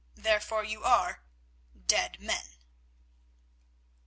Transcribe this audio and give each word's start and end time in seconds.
Therefore, 0.15 0.63
you 0.63 0.83
are—dead 0.83 2.19
men." 2.19 2.57